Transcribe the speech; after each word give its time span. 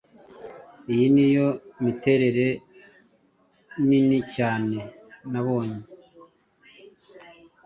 iyi 0.91 1.07
niyo 1.15 1.47
miterere 1.83 2.47
nini 3.87 4.19
cyane 4.35 4.79
nabonye 5.31 5.81